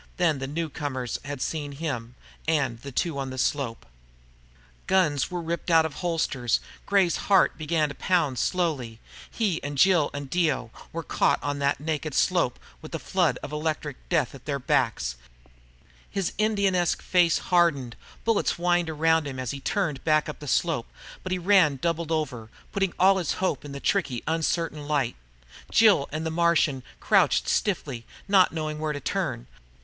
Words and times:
Then 0.17 0.39
the 0.39 0.47
newcomers 0.47 1.19
had 1.25 1.43
seen 1.43 1.73
him, 1.73 2.15
and 2.47 2.79
the 2.81 2.91
two 2.91 3.19
on 3.19 3.29
the 3.29 3.37
slope. 3.37 3.85
Guns 4.87 5.31
ripped 5.31 5.69
out 5.69 5.85
of 5.85 5.93
holsters. 5.93 6.59
Gray's 6.87 7.17
heart 7.27 7.55
began 7.55 7.89
to 7.89 7.93
pound 7.93 8.39
slowly. 8.39 8.99
He, 9.29 9.61
and 9.63 9.77
Jill 9.77 10.09
and 10.11 10.27
Dio, 10.27 10.71
were 10.91 11.03
caught 11.03 11.37
on 11.43 11.59
that 11.59 11.79
naked 11.79 12.15
slope, 12.15 12.57
with 12.81 12.93
the 12.93 12.97
flood 12.99 13.37
of 13.43 13.51
electric 13.51 13.95
death 14.09 14.33
at 14.33 14.45
their 14.45 14.57
backs. 14.57 15.17
His 16.09 16.33
Indianesque 16.39 17.03
face 17.03 17.37
hardened. 17.37 17.95
Bullets 18.25 18.53
whined 18.53 18.89
round 18.89 19.27
him 19.27 19.37
as 19.39 19.51
he 19.51 19.59
turned 19.59 20.03
back 20.03 20.27
up 20.27 20.39
the 20.39 20.47
slope, 20.47 20.87
but 21.21 21.31
he 21.31 21.37
ran 21.37 21.75
doubled 21.75 22.11
over, 22.11 22.49
putting 22.71 22.93
all 22.97 23.17
his 23.17 23.33
hope 23.33 23.63
in 23.63 23.71
the 23.71 23.79
tricky, 23.79 24.23
uncertain 24.25 24.87
light. 24.87 25.15
Jill 25.69 26.09
and 26.11 26.25
the 26.25 26.31
Martian 26.31 26.81
crouched 26.99 27.47
stiffly, 27.47 28.03
not 28.27 28.51
knowing 28.51 28.79
where 28.79 28.93
to 28.93 28.99
turn. 28.99 29.45